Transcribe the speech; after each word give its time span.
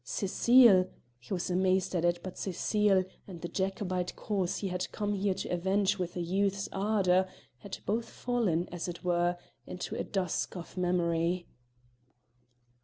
Cecile 0.03 0.87
he 1.19 1.31
was 1.31 1.51
amazed 1.51 1.93
at 1.93 2.03
it, 2.03 2.21
but 2.23 2.35
Cecile, 2.35 3.03
and 3.27 3.39
the 3.41 3.47
Jacobite 3.47 4.15
cause 4.15 4.57
he 4.57 4.69
had 4.69 4.91
come 4.91 5.13
here 5.13 5.35
to 5.35 5.49
avenge 5.49 5.99
with 5.99 6.15
a 6.15 6.21
youth's 6.21 6.67
ardour, 6.71 7.27
had 7.59 7.77
both 7.85 8.09
fallen, 8.09 8.67
as 8.69 8.87
it 8.87 9.03
were, 9.03 9.37
into 9.67 9.95
a 9.95 10.03
dusk 10.03 10.55
of 10.57 10.75
memory! 10.75 11.45